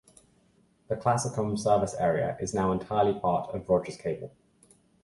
The 0.87 0.95
Classicomm 0.95 1.59
service 1.59 1.93
area 1.93 2.35
is 2.39 2.55
now 2.55 2.71
entirely 2.71 3.19
part 3.19 3.51
of 3.53 3.69
Rogers 3.69 3.97
Cable. 3.97 4.31